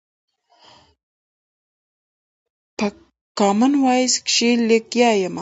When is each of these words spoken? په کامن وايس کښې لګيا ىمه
په 2.77 2.87
کامن 3.39 3.73
وايس 3.83 4.13
کښې 4.27 4.49
لګيا 4.69 5.09
ىمه 5.25 5.39